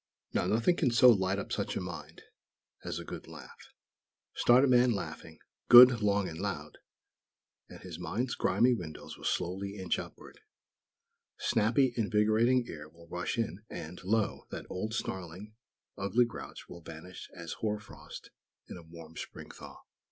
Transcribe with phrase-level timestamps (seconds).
[0.33, 2.23] Now nothing can so light up such a mind
[2.83, 3.67] as a good laugh.
[4.33, 5.37] Start a man laughing,
[5.69, 6.79] good, long and loud,
[7.69, 10.39] and his mind's grimy windows will slowly inch upward;
[11.37, 14.47] snappy, invigorating air will rush in, and lo!
[14.49, 15.53] that old snarling,
[15.99, 18.31] ugly grouch will vanish as hoar frost
[18.67, 19.83] in a warm Spring thaw!